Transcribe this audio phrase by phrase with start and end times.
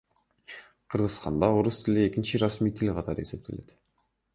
[0.93, 3.77] Кыргызстанда орус тили экинчи расмий тил катары эсептелет.